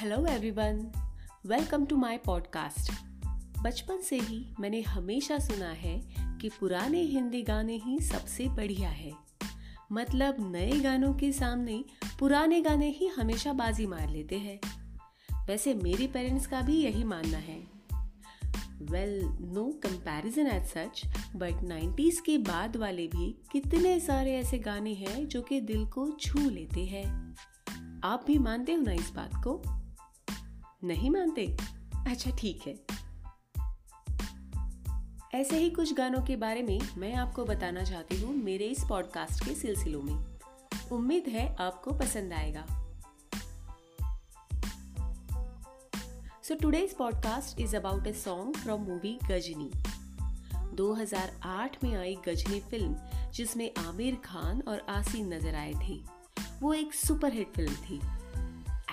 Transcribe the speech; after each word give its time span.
Hello 0.00 0.26
everyone 0.26 0.92
welcome 1.46 1.84
to 1.84 1.96
my 1.96 2.18
podcast 2.18 2.92
बचपन 3.62 4.00
से 4.00 4.18
ही 4.18 4.54
मैंने 4.60 4.80
हमेशा 4.80 5.38
सुना 5.38 5.70
है 5.70 6.08
कि 6.18 6.48
पुराने 6.48 7.00
हिंदी 7.00 7.42
गाने 7.42 7.76
ही 7.76 7.98
सबसे 8.00 8.48
बढ़िया 8.48 8.88
है। 8.88 9.12
मतलब 9.92 10.52
नए 10.52 10.80
गानों 10.80 11.14
के 11.14 11.32
सामने 11.32 11.84
पुराने 12.20 12.60
गाने 12.60 12.88
ही 12.88 13.06
हमेशा 13.06 13.52
बाजी 13.52 13.86
मार 13.86 14.08
लेते 14.08 14.38
हैं। 14.38 14.60
वैसे 15.46 15.74
मेरे 15.74 16.06
पेरेंट्स 16.06 16.46
का 16.46 16.60
भी 16.60 16.84
यही 16.84 17.04
मानना 17.04 17.38
है। 17.38 17.66
Well 18.82 19.24
no 19.40 19.64
comparison 19.64 20.46
as 20.46 20.66
such 20.66 21.02
but 21.36 21.52
90s 21.52 22.20
के 22.20 22.38
बाद 22.38 22.76
वाले 22.76 23.06
भी 23.06 23.38
कितने 23.52 24.00
सारे 24.00 24.36
ऐसे 24.36 24.58
गाने 24.58 24.94
हैं 24.94 25.28
जो 25.28 25.42
कि 25.42 25.60
दिल 25.60 25.86
को 25.86 26.10
छू 26.10 26.50
लेते 26.50 26.84
हैं। 26.84 27.36
आप 28.04 28.24
भी 28.26 28.38
मानते 28.38 28.72
हो 28.72 28.82
ना 28.82 28.92
इस 28.92 29.12
बात 29.16 29.34
को? 29.34 29.79
नहीं 30.84 31.10
मानते? 31.10 31.56
अच्छा 32.10 32.30
ठीक 32.30 32.62
है। 32.66 32.74
ऐसे 35.34 35.58
ही 35.58 35.70
कुछ 35.70 35.94
गानों 35.94 36.22
के 36.22 36.36
बारे 36.36 36.62
में 36.62 36.80
मैं 36.98 37.14
आपको 37.14 37.44
बताना 37.44 37.82
चाहती 37.82 38.20
हूँ 38.20 38.34
मेरे 38.36 38.64
इस 38.64 38.84
पॉडकास्ट 38.88 39.44
के 39.44 39.54
सिलसिलों 39.54 40.02
में। 40.02 40.38
उम्मीद 40.92 41.28
है 41.28 41.56
आपको 41.56 41.90
पसंद 41.90 42.32
आएगा। 42.32 42.66
So 46.42 46.54
today's 46.54 46.96
podcast 46.96 47.60
is 47.60 47.76
about 47.76 48.06
a 48.06 48.12
song 48.12 48.56
from 48.56 48.82
movie 48.82 49.18
Ghajini 49.28 49.70
2008 50.74 51.84
में 51.84 51.94
आई 51.96 52.16
गजनी 52.26 52.60
फ़िल्म, 52.60 52.96
जिसमें 53.32 53.74
आमिर 53.78 54.14
खान 54.14 54.62
और 54.68 54.80
आसीन 54.80 55.34
नज़र 55.34 55.54
आए 55.54 55.74
थे। 55.88 56.00
वो 56.60 56.74
एक 56.74 56.94
सुपरहिट 56.94 57.52
फ़िल्म 57.52 57.74
थी। 57.74 57.96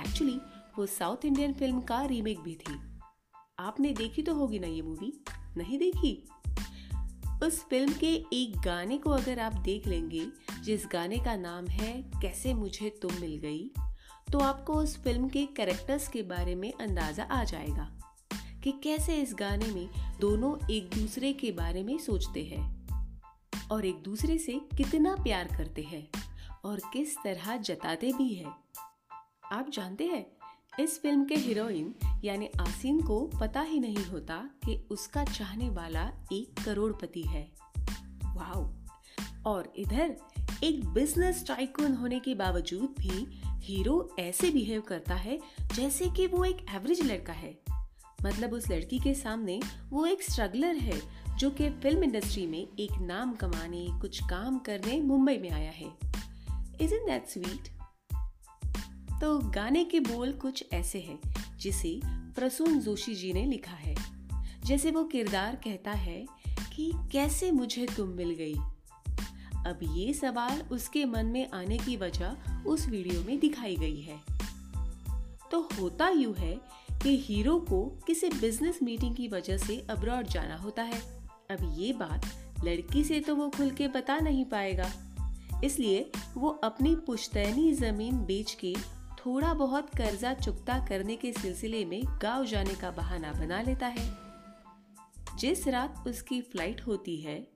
एक्चुअली 0.02 0.40
वो 0.78 0.86
साउथ 0.86 1.26
इंडियन 1.26 1.54
फ़िल्म 1.54 1.82
का 1.82 2.04
रीमेक 2.06 2.40
भी 2.40 2.56
थी। 2.56 2.80
आपने 3.60 3.92
देखी 3.94 4.22
तो 4.22 4.34
होगी 4.36 4.60
ना 4.60 4.68
ये 4.68 4.82
मूवी 4.82 5.12
नहीं 5.58 5.78
देखी? 5.80 6.28
उस 7.44 7.64
फ़िल्म 7.66 7.94
के 7.94 8.14
एक 8.34 8.60
गाने 8.60 8.98
को 8.98 9.10
अगर 9.10 9.40
आप 9.40 9.54
देख 9.54 9.88
लेंगे, 9.88 10.28
जिस 10.64 10.88
गाने 10.92 11.18
का 11.18 11.36
नाम 11.36 11.68
है 11.68 12.12
कैसे 12.22 12.54
मुझे 12.54 12.90
तुम 13.02 13.14
मिल 13.22 13.38
गई 13.38 13.72
तो 14.32 14.40
आपको 14.40 14.74
उस 14.74 14.98
फ़िल्म 15.04 15.30
के 15.30 15.46
कैरेक्टर्स 15.46 16.08
के 16.08 16.22
बारे 16.24 16.56
में 16.56 16.72
अंदाज़ा 16.74 17.24
आ 17.24 17.44
जाएगा 17.44 17.92
कि 18.64 18.72
कैसे 18.84 19.22
इस 19.22 19.36
गाने 19.40 19.68
में 19.68 19.90
दोनों 20.20 20.56
एक 20.72 20.90
दूसरे 20.90 21.34
के 21.34 21.52
बारे 21.52 21.84
में 21.84 21.98
सोचते 21.98 22.44
हैं 22.44 22.66
और 23.72 23.86
एक 23.86 24.02
दूसरे 24.04 24.38
से 24.38 24.60
कितना 24.78 25.16
प्यार 25.16 25.56
करते 25.58 25.82
हैं 25.84 26.08
और 26.66 26.80
किस 26.94 27.18
तरह 27.18 27.58
जताते 27.58 28.12
भी 28.14 28.34
है। 28.34 28.52
आप 29.52 29.70
जानते 29.70 30.06
हैं? 30.06 30.37
इस 30.80 31.02
फ़िल्म 31.02 31.26
के 31.26 31.36
हीरोइन, 31.36 31.96
यानी 32.24 32.50
आसीन 32.62 33.02
को 33.02 33.32
पता 33.42 33.62
ही 33.62 33.80
नहीं 33.80 34.06
होता 34.06 34.36
कि 34.38 34.88
उसका 34.92 35.24
चाहने 35.24 35.70
वाला 35.70 36.12
एक 36.34 36.64
करोड़पति 36.66 37.22
है। 37.22 37.52
वाओ! 38.24 38.74
और 39.46 39.74
इधर, 39.76 40.18
एक 40.64 40.86
बिज़नेस 40.86 41.48
टाइकून 41.48 41.94
होने 41.94 42.20
के 42.20 42.36
बावजूद 42.36 42.96
भी 43.00 43.42
हीरो 43.46 44.16
ऐसे 44.20 44.52
बिहेव 44.52 44.82
करता 44.82 45.16
है 45.16 45.40
जैसे 45.76 46.10
कि 46.10 46.28
वो 46.28 46.44
एक 46.44 46.58
एवरेज 46.70 47.12
लड़का 47.12 47.34
है। 47.34 47.58
मतलब 48.26 48.54
उस 48.54 48.70
लड़की 48.72 49.00
के 49.00 49.14
सामने 49.14 49.62
वो 49.90 50.06
एक 50.06 50.24
स्ट्रगलर 50.24 50.76
है, 50.76 51.02
जो 51.38 51.50
कि 51.50 51.70
फ़िल्म 51.70 52.04
इंडस्ट्री 52.04 52.48
में 52.48 52.68
एक 52.80 53.02
नाम 53.02 53.36
कमाने, 53.36 53.88
कुछ 54.02 54.24
काम 54.24 54.60
करने 54.60 55.02
मुंबई 55.02 55.38
में 55.38 55.52
आया 55.52 55.72
है। 55.72 55.92
इज़ 56.82 56.94
इन 56.94 57.06
दैट 57.06 57.28
स्वीट 57.28 57.77
तो 59.22 59.38
गाने 59.40 59.86
के 59.86 60.00
बोल 60.00 60.32
कुछ 60.32 60.66
ऐसे 60.74 61.00
हैं, 61.00 61.20
जिसे 61.58 62.00
प्रसून 62.06 62.80
जोशी 62.80 63.16
जी 63.16 63.34
ने 63.34 63.46
लिखा 63.46 63.76
है। 63.76 63.96
जैसे 64.66 64.92
वो 64.92 65.04
किरदार 65.04 65.56
कहता 65.56 65.92
है 65.92 66.26
कि 66.76 66.92
कैसे 67.12 67.52
मुझे 67.52 67.88
तुम 67.98 68.10
मिल 68.10 68.30
गई? 68.32 68.54
अब 69.66 69.80
ये 69.84 70.14
सवाल 70.14 70.62
उसके 70.62 71.06
मन 71.06 71.26
में 71.26 71.52
आने 71.52 71.78
की 71.78 71.98
वजह 71.98 72.36
उस 72.68 72.88
वीडियो 72.88 73.22
में 73.22 73.40
दिखाई 73.40 73.76
गई 73.76 74.02
है। 74.02 74.22
तो 75.52 75.70
होता 75.82 76.10
यू 76.10 76.34
है 76.34 76.62
कि 77.04 77.18
हीरो 77.18 77.60
को 77.60 77.86
किसी 78.08 78.30
बिज़नेस 78.30 78.80
मीटिंग 78.84 79.16
की 79.16 79.28
वजह 79.28 79.58
से 79.58 79.88
अब्रॉड 79.90 80.28
जाना 80.28 80.56
होता 80.56 80.84
है। 80.84 81.00
अब 81.52 81.76
ये 81.78 81.94
बात 81.94 82.26
लड़की 82.64 83.04
से 83.04 83.20
तो 83.20 83.36
वो 83.36 83.50
खुल 83.50 83.72
के 83.72 83.88
बता 83.88 84.18
नहीं 84.18 84.46
पाएगा। 84.46 84.92
इसलिए 85.64 86.12
वो 86.36 86.50
अपनी 86.50 86.96
पुश्तैनी 86.96 87.74
ज़मीन 87.74 88.18
बेच 88.18 88.54
के 88.54 88.97
थोड़ा 89.28 89.54
बहुत 89.54 89.90
कर्जा 89.90 90.34
चुकता 90.34 90.86
करने 90.90 91.16
के 91.16 91.34
सिलसिले 91.34 91.86
में 91.86 92.04
गाँव 92.22 92.46
जाने 92.46 92.74
का 92.74 92.92
बहाना 92.92 93.32
बना 93.34 93.62
लेता 93.62 93.88
है। 93.88 94.18
जिस 95.40 95.68
रात 95.68 96.04
उसकी 96.08 96.42
फ़्लाइट 96.42 96.82
होती 96.88 97.18
है, 97.18 97.48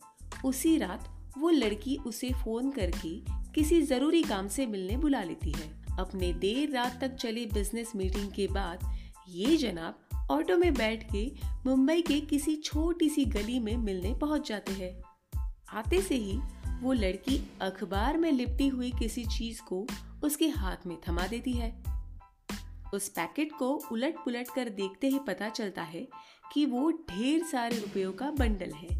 उसी 0.46 0.78
रात 0.78 1.32
वो 1.38 1.50
लड़की 1.50 1.98
उसे 1.98 2.30
फ़ोन 2.30 2.72
करके 2.72 3.20
किसी 3.54 3.82
ज़रूरी 3.82 4.24
काम 4.24 4.48
से 4.48 4.66
मिलने 4.66 4.98
बुला 4.98 5.24
लेती 5.24 5.52
है। 5.52 5.82
अपने 6.00 6.34
देर 6.34 6.70
रात 6.70 6.98
तक 7.02 7.16
चली 7.16 7.46
बिज़नेस 7.46 7.92
मीटिंग 7.96 8.32
के 8.32 8.48
बाद 8.48 8.98
ये 9.30 9.58
जनाब 9.58 10.28
ऑटो 10.32 10.58
में 10.58 10.74
बैठ 10.74 11.12
के 11.12 11.32
मुंबई 11.66 12.02
के 12.02 12.20
किसी 12.22 12.56
छोटी 12.56 13.10
सी 13.10 13.26
गली 13.26 13.60
में 13.60 13.78
मिलने 13.78 14.14
पहुँच 14.14 14.50
जाते 14.50 14.72
हैं। 14.72 15.02
आते 15.74 16.02
से 16.02 16.16
ही 16.16 16.40
वो 16.82 16.94
लड़की 16.94 17.52
अखबार 17.62 18.18
में 18.18 18.32
लिपटी 18.32 18.68
हुई 18.68 18.92
किसी 18.92 19.26
चीज़ 19.26 19.62
को 19.62 19.88
उसके 20.24 20.48
हाथ 20.48 20.88
में 20.88 20.98
थमा 21.10 21.28
देती 21.28 21.54
है। 21.54 21.84
उस 22.94 23.10
पैकेट 23.10 23.52
को 23.52 23.82
उलट 23.92 24.16
पुलट 24.18 24.48
कर 24.56 24.70
देखते 24.70 25.08
ही 25.08 25.20
पता 25.20 25.50
चलता 25.50 25.82
है 25.82 26.08
कि 26.54 26.66
वो 26.66 26.92
ढेर 26.92 27.44
सारे 27.44 27.80
रुपयों 27.80 28.14
का 28.14 28.32
बंडल 28.32 28.72
है। 28.72 29.00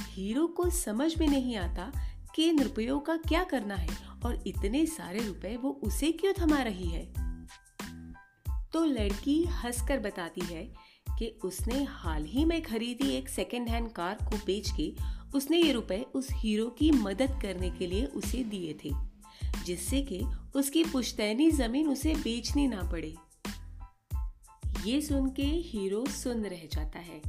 हीरो 0.00 0.46
को 0.46 0.70
समझ 0.70 1.18
में 1.18 1.28
नहीं 1.28 1.56
आता 1.56 1.92
कि 2.34 2.48
इन 2.48 2.62
रुपयों 2.62 3.00
का 3.00 3.16
क्या 3.16 3.44
करना 3.44 3.74
है 3.74 3.96
और 4.24 4.42
इतने 4.46 4.86
सारे 4.86 5.26
रुपए 5.26 5.56
वो 5.56 5.70
उसे 5.70 6.12
क्यों 6.12 6.32
थमा 6.32 6.62
रही 6.62 6.88
है। 6.88 7.12
तो 8.72 8.84
लड़की 8.84 9.44
हंसकर 9.44 10.00
बताती 10.00 10.40
है 10.40 10.74
कि 11.18 11.38
उसने 11.44 11.84
हाल 11.84 12.24
ही 12.24 12.44
में 12.44 12.62
खरीदी 12.62 13.10
एक 13.10 13.28
सेकेंड 13.28 13.68
हैंड 13.68 13.92
कार 13.92 14.14
को 14.14 14.36
बेच 14.36 14.70
के 14.70 14.94
उसने 15.34 15.58
ये 15.58 15.72
रुपए 15.72 16.06
उस 16.14 16.28
हीरो 16.32 16.66
की 16.66 16.90
मदद 16.90 17.38
करने 17.42 17.70
के 17.70 17.86
लिए 17.86 18.06
उसे 18.06 18.44
दिए 18.44 18.74
थे। 18.84 19.15
जिससे 19.64 20.02
कि 20.02 20.22
उसकी 20.54 20.84
पुश्तैनी 20.84 21.50
ज़मीन 21.50 21.88
उसे 21.88 22.14
बेचनी 22.14 22.68
ना 22.68 22.82
पड़े। 22.82 23.16
ये 24.84 25.02
सुन 25.02 25.30
के 25.30 25.42
हीरो 25.42 26.06
सुन 26.06 26.44
रह 26.44 26.68
जाता 26.72 26.98
है। 26.98 27.22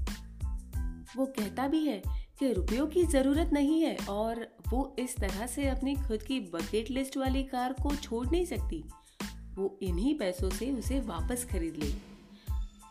वो 1.17 1.25
कहता 1.25 1.67
भी 1.67 1.85
है 1.85 2.03
कि 2.39 2.53
रुपयों 2.53 2.87
की 2.87 3.03
ज़रूरत 3.03 3.49
नहीं 3.53 3.81
है 3.81 3.97
और 4.09 4.55
वो 4.69 4.95
इस 4.99 5.16
तरह 5.16 5.47
से 5.47 5.67
अपनी 5.67 5.95
खुद 5.95 6.23
की 6.23 6.39
बकेट 6.39 6.91
लिस्ट 6.91 7.17
वाली 7.17 7.43
कार 7.43 7.73
को 7.73 7.95
छोड़ 7.95 8.27
नहीं 8.27 8.45
सकती। 8.45 8.83
वो 9.55 9.79
इन्हीं 9.81 10.17
पैसों 10.17 10.49
से 10.49 10.71
उसे 10.71 10.99
वापस 10.99 11.47
खरीद 11.51 11.75
ले। 11.75 12.17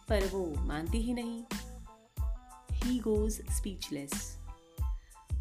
पर 0.09 0.27
वो 0.27 0.55
मानती 0.59 0.99
ही 0.99 1.13
नहीं। 1.13 1.43
ही 2.73 2.99
गोज 2.99 3.33
स्पीचलेस 3.33 4.39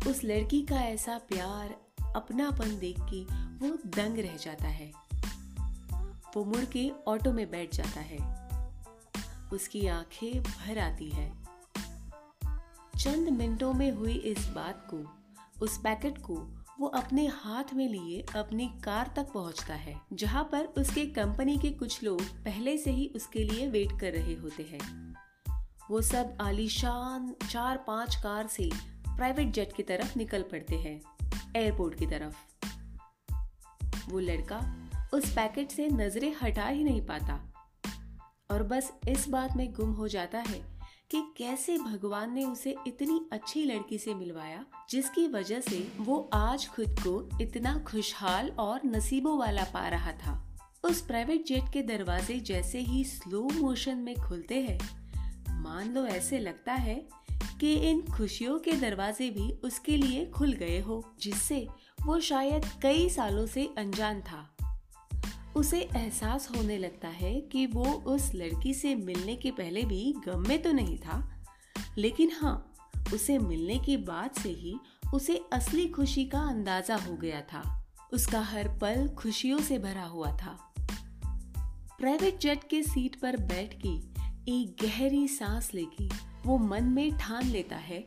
उस 0.07 0.23
लड़की 0.23 0.61
का 0.61 0.81
ऐसा 0.81 1.17
प्यार 1.17 1.84
अपनापन 2.15 2.79
देख 2.79 2.97
के 2.99 3.23
वो 3.67 3.77
दंग 3.85 4.19
रह 4.19 4.35
जाता 4.35 4.67
है। 4.67 4.91
वो 6.35 6.43
मुड़ 6.43 6.65
के 6.65 6.91
ऑटो 7.07 7.33
में 7.33 7.51
बैठ 7.51 7.75
जाता 7.75 7.99
है। 7.99 8.45
उसकी 9.53 9.87
आँखें 9.87 10.43
भर 10.43 10.79
आती 10.79 11.09
है। 11.09 11.45
चंद 12.99 13.29
मिनटों 13.29 13.73
में 13.73 13.91
हुई 13.91 14.13
इस 14.13 14.47
बात 14.47 14.87
को, 14.93 15.25
उस 15.61 15.77
पैकेट 15.77 16.17
को 16.17 16.47
वो 16.79 16.87
अपने 16.87 17.27
हाथ 17.27 17.73
में 17.73 17.89
लिए 17.89 18.25
अपनी 18.35 18.73
कार 18.83 19.13
तक 19.15 19.31
पहुँचता 19.33 19.73
है, 19.73 20.01
जहाँ 20.13 20.43
पर 20.51 20.65
उसके 20.65 21.05
कंपनी 21.05 21.57
के 21.57 21.71
कुछ 21.71 22.03
लोग 22.03 22.21
पहले 22.21 22.77
से 22.77 22.91
ही 22.91 23.11
उसके 23.15 23.43
लिए 23.43 23.67
वेट 23.67 23.99
कर 23.99 24.11
रहे 24.11 24.33
होते 24.33 24.63
हैं। 24.63 25.13
वो 25.91 26.01
सब 26.01 26.37
आलीशान 26.41 27.35
चार 27.49 27.77
पाँच 27.77 28.15
कार 28.15 28.47
से 28.47 28.69
प्राइवेट 29.07 29.47
जेट 29.47 29.73
की 29.73 29.83
तरफ़ 29.83 30.17
निकल 30.17 30.41
पड़ते 30.41 30.75
हैं। 30.75 31.01
एयरपोर्ट 31.55 31.99
की 31.99 32.05
तरफ़। 32.05 32.35
वो 34.09 34.19
लड़का 34.19 34.89
उस 35.13 35.29
पैकेट 35.31 35.69
से 35.69 35.87
नज़रें 35.87 36.35
हटा 36.43 36.67
ही 36.67 36.83
नहीं 36.83 37.01
पाता। 37.05 37.53
और 38.51 38.63
बस 38.63 38.93
इस 39.09 39.29
बात 39.29 39.55
में 39.55 39.73
गुम 39.73 39.91
हो 39.91 40.07
जाता 40.07 40.39
है 40.39 40.75
कि 41.11 41.33
कैसे 41.37 41.77
भगवान 41.77 42.33
ने 42.33 42.45
उसे 42.45 42.75
इतनी 42.87 43.29
अच्छी 43.31 43.65
लड़की 43.65 43.97
से 43.97 44.13
मिलवाया, 44.13 44.65
जिसकी 44.89 45.27
वजह 45.27 45.59
से 45.59 45.91
वो 45.97 46.29
आज 46.33 46.67
खुद 46.67 46.95
को 46.99 47.29
इतना 47.41 47.79
खुशहाल 47.79 48.49
और 48.49 48.81
नसीबों 48.85 49.37
वाला 49.37 49.63
पा 49.63 49.87
रहा 49.87 50.11
था। 50.11 50.57
उस 50.83 51.01
प्राइवेट 51.01 51.45
जेट 51.45 51.63
के 51.73 51.81
दरवाजे 51.81 52.39
जैसे 52.39 52.79
ही 52.79 53.03
स्लो 53.03 53.49
मोशन 53.49 53.97
में 53.97 54.15
खुलते 54.15 54.61
हैं, 54.61 54.79
मान 55.61 55.93
लो 55.93 56.05
ऐसे 56.05 56.39
लगता 56.39 56.73
है 56.73 57.07
कि 57.59 57.73
इन 57.89 58.01
खुशियों 58.07 58.57
के 58.59 58.71
दरवाजे 58.71 59.29
भी 59.29 59.51
उसके 59.63 59.97
लिए 59.97 60.25
खुल 60.25 60.53
गए 60.53 60.79
हो, 60.79 61.03
जिससे 61.19 61.67
वो 62.05 62.19
शायद 62.19 62.65
कई 62.81 63.09
सालों 63.09 63.45
से 63.45 63.69
अनजान 63.77 64.21
था। 64.21 64.49
उसे 65.55 65.79
एहसास 65.81 66.49
होने 66.55 66.77
लगता 66.77 67.07
है 67.07 67.39
कि 67.41 67.65
वो 67.65 67.85
उस 67.85 68.31
लड़की 68.35 68.73
से 68.73 68.95
मिलने 68.95 69.35
के 69.35 69.51
पहले 69.51 69.83
भी 69.83 70.13
गम 70.25 70.47
में 70.47 70.61
तो 70.61 70.71
नहीं 70.71 70.97
था, 70.97 71.45
लेकिन 71.97 72.31
हाँ 72.31 72.73
उसे 73.13 73.37
मिलने 73.39 73.77
के 73.79 73.97
बाद 73.97 74.31
से 74.31 74.49
ही 74.49 74.75
उसे 75.13 75.41
असली 75.53 75.87
खुशी 75.87 76.25
का 76.25 76.39
अंदाज़ा 76.39 76.95
हो 76.95 77.15
गया 77.15 77.41
था। 77.41 77.63
उसका 78.13 78.41
हर 78.41 78.67
पल 78.67 79.07
खुशियों 79.07 79.59
से 79.59 79.79
भरा 79.79 80.03
हुआ 80.03 80.31
था। 80.37 80.57
प्राइवेट 81.99 82.39
जेट 82.39 82.63
के 82.63 82.81
सीट 82.83 83.15
पर 83.15 83.37
बैठ 83.37 83.73
के 83.85 83.89
एक 84.51 84.75
गहरी 84.81 85.27
सांस 85.27 85.73
लेके 85.73 86.07
वो 86.45 86.57
मन 86.57 86.83
में 86.83 87.17
ठान 87.17 87.43
लेता 87.43 87.75
है 87.75 88.03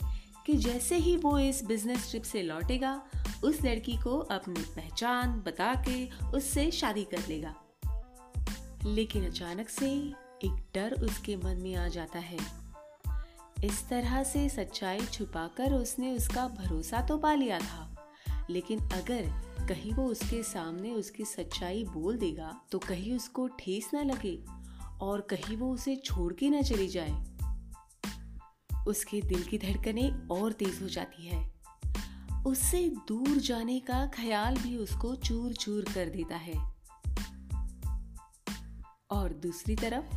कि 0.46 0.54
जैसे 0.56 0.96
ही 0.96 1.16
वो 1.16 1.38
इस 1.38 1.64
बिज़नेस 1.64 2.10
ट्रिप 2.10 2.22
से 2.22 2.42
लौटेगा, 2.42 3.02
उस 3.44 3.62
लड़की 3.64 3.96
को 3.96 4.18
अपनी 4.18 4.62
पहचान 4.76 5.40
बता 5.46 5.74
के 5.88 6.08
उससे 6.36 6.70
शादी 6.70 7.04
कर 7.04 7.26
लेगा। 7.28 7.54
लेकिन 8.86 9.26
अचानक 9.26 9.68
से 9.68 9.90
एक 10.44 10.62
डर 10.74 10.92
उसके 10.92 11.36
मन 11.36 11.56
में 11.56 11.74
आ 11.74 11.88
जाता 11.88 12.18
है। 12.18 12.38
इस 13.64 13.88
तरह 13.88 14.22
से 14.22 14.48
सच्चाई 14.48 15.00
छुपाकर 15.00 15.72
उसने 15.72 16.12
उसका 16.12 16.46
भरोसा 16.48 17.00
तो 17.02 17.16
पा 17.18 17.34
लिया 17.34 17.58
था, 17.58 18.14
लेकिन 18.50 18.78
अगर 18.78 19.30
कहीं 19.68 19.92
वो 19.92 20.04
उसके 20.04 20.42
सामने 20.42 20.90
उसकी 20.90 21.24
सच्चाई 21.24 21.84
बोल 21.84 22.18
देगा 22.18 22.54
तो 22.72 22.78
कहीं 22.78 23.12
उसको 23.16 23.48
ठेस 23.48 23.90
ना 23.94 24.02
लगे 24.02 24.38
और 25.00 25.20
कहीं 25.20 25.56
वो 25.56 25.72
उसे 25.74 25.96
छोड़ 25.96 26.32
के 26.32 26.50
ना 26.50 26.62
चली 26.62 26.88
जाए। 26.88 27.37
उसके 28.88 29.20
दिल 29.20 29.42
की 29.42 29.58
धड़कनें 29.58 30.28
और 30.28 30.52
तेज 30.52 30.82
हो 30.82 30.88
जाती 30.88 31.26
है। 31.26 31.52
उससे 32.46 32.88
दूर 33.08 33.28
जाने 33.28 33.80
का 33.80 34.06
ख्याल 34.06 34.56
भी 34.56 34.76
उसको 34.76 35.16
चूर 35.16 35.52
चूर 35.52 35.84
कर 35.84 36.08
देता 36.08 36.36
है। 36.36 36.78
और 39.10 39.32
दूसरी 39.32 39.76
तरफ़, 39.76 40.16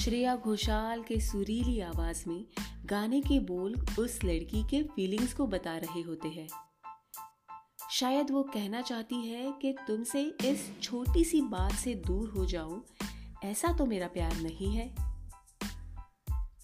श्रेया 0.00 0.36
घोषाल 0.36 1.02
के 1.02 1.20
सुरीली 1.20 1.80
आवाज़ 1.80 2.28
में 2.28 2.44
गाने 2.86 3.20
के 3.20 3.40
बोल 3.40 3.86
उस 3.98 4.24
लड़की 4.24 4.62
के 4.62 4.82
फीलिंग्स 4.82 5.34
को 5.34 5.46
बता 5.46 5.76
रहे 5.76 6.00
होते 6.00 6.28
हैं। 6.28 6.48
शायद 7.90 8.30
वो 8.30 8.42
कहना 8.42 8.80
चाहती 8.80 9.28
है 9.28 9.52
कि 9.62 9.76
तुमसे 9.86 10.22
इस 10.22 10.80
छोटी 10.82 11.24
सी 11.24 11.40
बात 11.40 11.72
से 11.72 11.94
दूर 11.94 12.28
हो 12.28 12.46
जाऊँ, 12.46 12.84
ऐसा 13.44 13.72
तो 13.72 13.86
मेरा 13.86 14.06
प्यार 14.06 14.36
नहीं 14.36 14.76
है। 14.76 15.05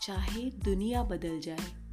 चाहे 0.02 0.50
दुनिया 0.50 1.02
बदल 1.02 1.40
जाए। 1.40 1.92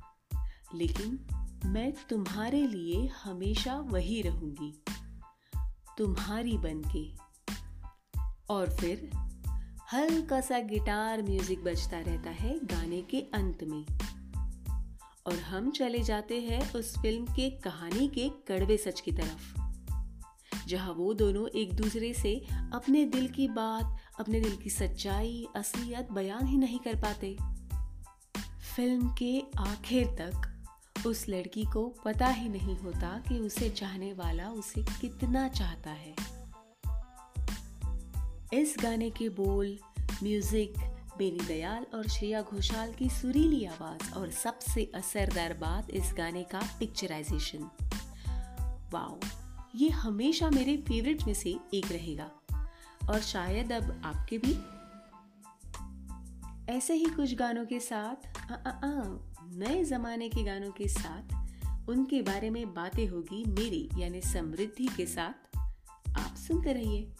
लेकिन 0.75 1.27
मैं 1.65 1.93
तुम्हारे 2.09 2.67
लिए 2.67 3.07
हमेशा 3.07 3.75
वही 3.75 4.21
रहूँगी। 4.21 4.83
तुम्हारी 5.97 6.57
बनके। 6.57 7.11
और 8.49 8.69
फिर 8.69 9.11
हल्का 9.93 10.41
सा 10.41 10.59
गिटार 10.59 11.23
म्यूज़िक 11.23 11.63
बजता 11.63 11.99
रहता 11.99 12.29
है 12.29 12.59
गाने 12.65 13.01
के 13.01 13.19
अंत 13.19 13.63
में। 13.63 13.85
और 15.27 15.39
हम 15.39 15.71
चले 15.71 15.99
जाते 15.99 16.41
हैं 16.41 16.73
उस 16.73 16.97
फ़िल्म 16.97 17.25
के 17.25 17.49
कहानी 17.49 18.07
के 18.07 18.29
कड़वे 18.29 18.77
सच 18.77 19.01
की 19.01 19.11
तरफ़, 19.11 19.59
जहाँ 20.67 20.93
वो 20.93 21.13
दोनों 21.13 21.47
एक 21.47 21.73
दूसरे 21.73 22.13
से 22.13 22.47
अपने 22.73 23.05
दिल 23.05 23.27
की 23.27 23.47
बात, 23.47 23.97
अपने 24.19 24.39
दिल 24.39 24.55
की 24.55 24.69
सच्चाई, 24.69 25.47
असलियत 25.55 26.11
बयान 26.11 26.45
ही 26.45 26.57
नहीं 26.57 26.79
कर 26.79 26.95
पाते। 26.95 27.58
फ़िल्म 28.79 29.09
के 29.09 29.43
आखिर 29.57 30.07
तक 30.07 30.65
उस 31.07 31.25
लड़की 31.29 31.65
को 31.65 31.95
पता 32.05 32.27
ही 32.27 32.49
नहीं 32.49 32.77
होता 32.77 33.23
कि 33.29 33.39
उसे 33.39 33.69
चाहने 33.69 34.13
वाला 34.13 34.49
उसे 34.49 34.83
कितना 35.01 35.47
चाहता 35.47 35.89
है। 35.89 36.15
इस 38.53 38.75
गाने 38.81 39.09
के 39.09 39.29
बोल, 39.29 39.79
म्यूज़िक, 40.23 40.73
बेनी 41.17 41.45
दयाल 41.45 41.85
और 41.93 42.07
श्रेया 42.07 42.41
घोषाल 42.41 42.93
की 42.93 43.09
सुरीली 43.09 43.65
आवाज़ 43.65 44.13
और 44.13 44.31
सबसे 44.31 44.91
असरदार 44.95 45.53
बात 45.53 45.89
इस 45.89 46.13
गाने 46.17 46.43
का 46.43 46.59
पिक्चराइजेशन। 46.79 47.71
वाओ, 48.93 49.19
ये 49.75 49.89
हमेशा 49.89 50.49
मेरे 50.49 50.77
फेवरेट 50.77 51.23
में 51.23 51.33
से 51.33 51.59
एक 51.73 51.91
रहेगा। 51.91 52.31
और 53.09 53.19
शायद 53.19 53.71
अब 53.71 54.01
आपके 54.05 54.37
भी 54.37 54.78
ऐसे 56.69 56.93
ही 56.93 57.05
कुछ 57.05 57.35
गानों 57.35 57.65
के 57.65 57.79
साथ 57.79 58.27
आ, 58.51 58.53
आ, 58.53 58.69
आ, 58.69 59.03
नए 59.53 59.83
ज़माने 59.83 60.29
के 60.29 60.43
गानों 60.43 60.71
के 60.71 60.87
साथ 60.87 61.35
उनके 61.89 62.21
बारे 62.21 62.49
में 62.49 62.73
बातें 62.73 63.07
होगी 63.07 63.43
मेरी 63.45 63.89
यानी 63.97 64.21
समृद्धि 64.21 64.89
के 64.97 65.05
साथ। 65.05 65.57
आप 66.19 66.35
सुनते 66.35 66.73
रहिए 66.73 67.11